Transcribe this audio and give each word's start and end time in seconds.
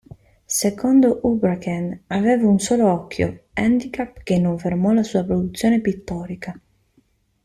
Secondo 0.61 1.19
Houbraken 1.21 2.05
aveva 2.07 2.47
un 2.47 2.57
solo 2.57 2.91
occhio, 2.91 3.43
handicap 3.53 4.23
che 4.23 4.39
non 4.39 4.57
fermò 4.57 4.93
la 4.93 5.03
sua 5.03 5.23
produzione 5.23 5.79
pittorica. 5.79 6.59